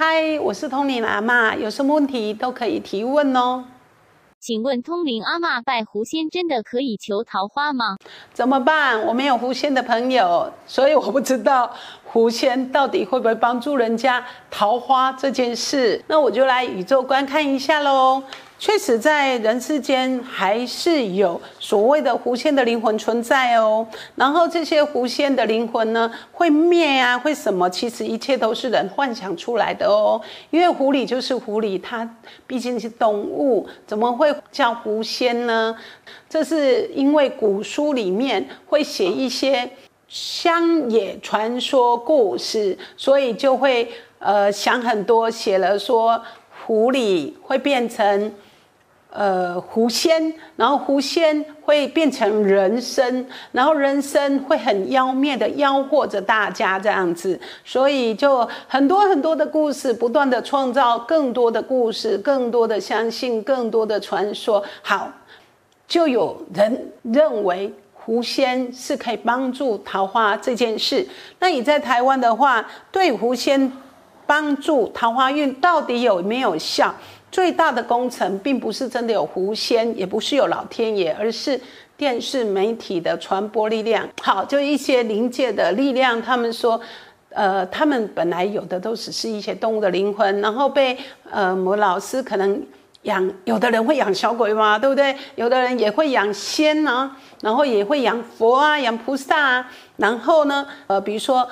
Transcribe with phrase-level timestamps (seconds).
[0.00, 3.64] 嗨，我是通灵阿妈，有什么问题都可以提问哦。
[4.38, 7.96] 请问通灵阿妈拜狐仙真的可以求桃花吗？
[8.32, 9.04] 怎么办？
[9.06, 11.74] 我没有狐仙的朋友，所以我不知道
[12.04, 16.00] 狐仙到底会不会帮助人家桃花这件事。
[16.06, 18.22] 那我就来宇宙观看一下喽。
[18.60, 23.86] 确实，在人世间还是有所谓的狐仙的灵魂存在哦。
[24.16, 27.70] 然后这些狐仙的灵魂呢，会灭啊，会什么？
[27.70, 30.20] 其实一切都是人幻想出来的哦。
[30.50, 32.16] 因为狐狸就是狐狸，它
[32.48, 35.76] 毕竟是动物，怎么会叫狐仙呢？
[36.28, 39.70] 这是因为古书里面会写一些
[40.08, 46.20] 乡野传说故事，所以就会呃想很多，写了说
[46.66, 48.32] 狐狸会变成。
[49.10, 64.62] 呃，狐仙，然后狐仙会变成人身，然后人身会很妖孽的妖惑着大家这样子，所以就很多很多的故事，不断的创造更多的故事，更多的相信，更多的传说。
[64.82, 65.10] 好，
[65.86, 71.08] 就有人认为狐仙是可以帮助桃花这件事。
[71.38, 73.72] 那你在台湾的话，对狐仙
[74.26, 76.94] 帮助桃花运到底有没有效？
[77.30, 81.60] 最大的工程并不是真的有狐仙，也不是有老天爷，而是
[81.96, 84.08] 电视媒体的传播力量。
[84.22, 86.80] 好，就一些灵界的力量，他们说，
[87.30, 90.96] 呃，他们本来有的都只是一些动物的灵魂，然后被
[91.30, 92.62] 呃某老师可能
[93.02, 95.14] 养，有的人会养小鬼嘛，对不对？
[95.34, 101.48] 有的人也会养仙啊，然后也会养佛啊，养菩萨啊，然后呢，呃，比如说。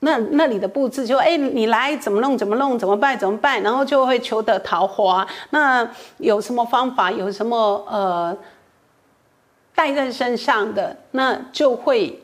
[0.00, 5.26] 那那里的布置就哎，你来怎么弄怎么弄怎么办怎么办，然后就会求得桃花。
[5.50, 7.10] 那有什么方法？
[7.10, 8.36] 有什么呃
[9.74, 12.20] 带在身上的，那就会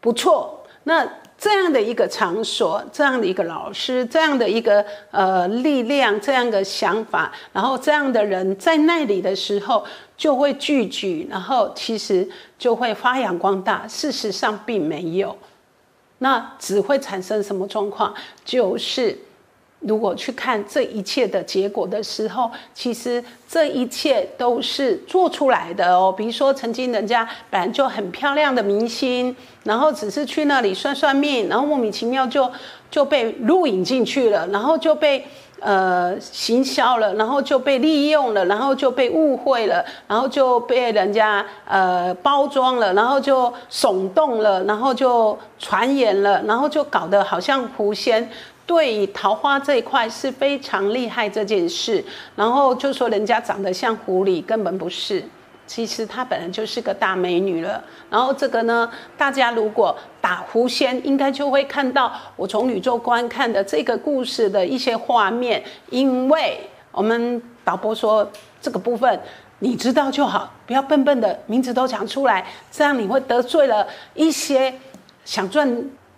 [0.00, 0.62] 不错。
[0.84, 1.04] 那
[1.36, 9.84] 这样的一个场所，这样的一个老师，这样的一个呃力量，这样的想法，然后这样的人在那里的时候
[10.16, 13.84] 就会聚集，然后其实就会发扬光大。
[13.88, 15.36] 事实上并没有。
[16.18, 18.14] 那只会产生什么状况？
[18.44, 19.18] 就是
[19.80, 26.12] 如果去看这一切的结果的时候，其实这一切都是做出来的哦。
[26.16, 29.34] 比如说，曾经人家本来就很漂亮的明星，
[29.64, 32.50] 然后只是去那里算算命，然后莫名其妙就
[32.90, 35.24] 就被录影进去了，然后就被。
[35.58, 48.30] 呃，行销了，然后就被利用了，然后就被误会了，然后就被人家呃包装了，然后就耸动了，然后就传言了，然后就搞得好像狐仙
[48.66, 52.04] 对桃花这一块是非常厉害这件事，
[52.34, 55.22] 然后就说人家长得像狐狸，根本不是。
[55.68, 57.82] 其实她本来就是个大美女了。
[58.10, 65.62] 然后这个呢，大家如果打狐仙，应该就会看到我从宇宙观看的这个故事的一些画面。
[65.90, 66.60] 因为
[66.92, 68.28] 我们导播说
[68.60, 69.20] 这个部分
[69.58, 74.72] 你知道就好，不要笨笨的名字都讲出来，这样你会得罪了一些
[75.24, 75.68] 想赚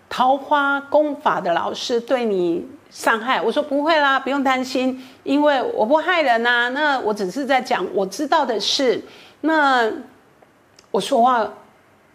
[0.08, 3.40] 桃花功法的老师，对你伤害。
[3.40, 6.70] 我说不会啦，不用担心，因为我不害人呐。
[6.70, 9.02] 那我只是在讲我知道的事。
[9.42, 9.90] 那
[10.90, 11.48] 我说话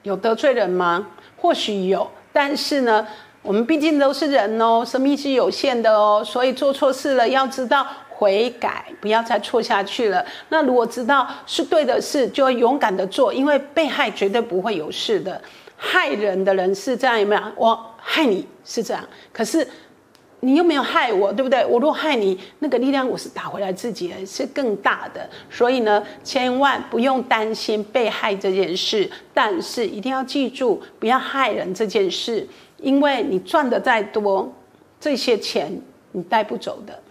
[0.02, 1.08] 有得罪人吗？
[1.38, 3.06] 或许有，但是呢，
[3.42, 10.26] 我们毕竟都是人哦，生命是有限的哦，所以做错事了要知道悔改，不要再错下去了。
[10.50, 15.40] 那如果知道是对的事，就要勇敢的做，因为被害绝对不会有事的。
[15.86, 17.42] 害人的人是这样，有没有？
[17.56, 19.68] 我害你是这样，可是。
[20.46, 21.66] 你又没有害我，对不对？
[21.66, 25.30] 我若害你，那个力量我是打回来自己是更大的。
[25.50, 32.46] 所以呢，千万不用担心被害这件事，但是一定要记住，不要害人这件事，
[32.82, 34.54] 因为你赚的再多，
[35.00, 35.72] 这些钱
[36.12, 37.02] 你带不走的。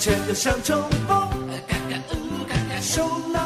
[0.00, 1.28] 全都像冲锋，
[2.80, 3.39] 手拿。